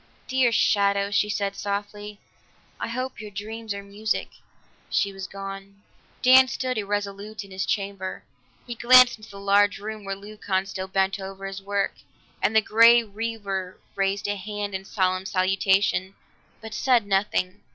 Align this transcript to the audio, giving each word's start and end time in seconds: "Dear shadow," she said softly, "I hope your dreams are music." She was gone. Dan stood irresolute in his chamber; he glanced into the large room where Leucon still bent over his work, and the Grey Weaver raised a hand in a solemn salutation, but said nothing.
"Dear 0.27 0.51
shadow," 0.51 1.11
she 1.11 1.29
said 1.29 1.55
softly, 1.55 2.19
"I 2.79 2.87
hope 2.87 3.21
your 3.21 3.29
dreams 3.29 3.71
are 3.71 3.83
music." 3.83 4.29
She 4.89 5.13
was 5.13 5.27
gone. 5.27 5.83
Dan 6.23 6.47
stood 6.47 6.79
irresolute 6.79 7.43
in 7.43 7.51
his 7.51 7.67
chamber; 7.67 8.23
he 8.65 8.73
glanced 8.73 9.19
into 9.19 9.29
the 9.29 9.39
large 9.39 9.77
room 9.77 10.03
where 10.03 10.15
Leucon 10.15 10.65
still 10.65 10.87
bent 10.87 11.19
over 11.19 11.45
his 11.45 11.61
work, 11.61 11.97
and 12.41 12.55
the 12.55 12.61
Grey 12.61 13.03
Weaver 13.03 13.79
raised 13.93 14.27
a 14.27 14.37
hand 14.37 14.73
in 14.73 14.81
a 14.81 14.85
solemn 14.85 15.27
salutation, 15.27 16.15
but 16.61 16.73
said 16.73 17.05
nothing. 17.05 17.61